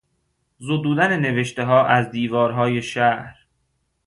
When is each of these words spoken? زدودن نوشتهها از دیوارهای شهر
زدودن 0.59 1.19
نوشتهها 1.19 1.85
از 1.87 2.11
دیوارهای 2.11 2.81
شهر 2.81 3.35